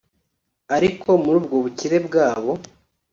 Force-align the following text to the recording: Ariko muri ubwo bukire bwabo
Ariko 0.75 1.07
muri 1.23 1.35
ubwo 1.41 1.55
bukire 1.63 1.97
bwabo 2.07 2.51